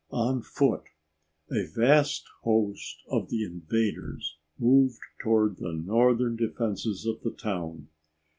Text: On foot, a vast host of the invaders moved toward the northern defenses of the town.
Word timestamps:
On 0.09 0.41
foot, 0.41 0.85
a 1.51 1.67
vast 1.67 2.25
host 2.41 3.01
of 3.11 3.29
the 3.29 3.43
invaders 3.43 4.39
moved 4.57 4.97
toward 5.21 5.57
the 5.57 5.73
northern 5.73 6.35
defenses 6.35 7.05
of 7.05 7.21
the 7.21 7.29
town. 7.29 7.87